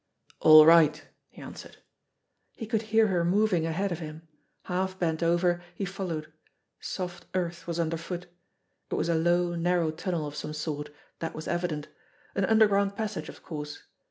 [0.39, 0.99] "All right!"
[1.29, 1.77] he answered.
[2.53, 4.27] He could hear her moving ahead of him.
[4.63, 6.33] Half bent over, he followed.
[6.79, 8.25] Soft earth was under foot.
[8.89, 11.87] It was a low, narrow tunnel of some sort, that was evident.
[12.33, 13.83] An under ground passage, of course.